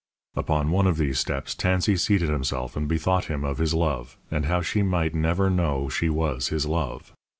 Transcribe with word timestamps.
Upon 0.35 0.71
one 0.71 0.87
of 0.87 0.97
these 0.97 1.19
steps 1.19 1.53
Tansey 1.53 1.95
seated 1.95 2.29
himself 2.31 2.75
and 2.75 2.87
bethought 2.87 3.25
him 3.25 3.43
of 3.45 3.59
his 3.59 3.75
love, 3.75 4.17
and 4.31 4.45
how 4.47 4.59
she 4.63 4.81
might 4.81 5.13
never 5.13 5.47
know 5.51 5.89
she 5.89 6.09
was 6.09 6.47
his 6.47 6.65
love. 6.65 7.13